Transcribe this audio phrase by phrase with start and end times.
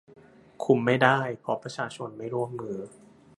[0.63, 2.77] คุมไม่ได้ เพราะประชาชนไม่ร่วมมือ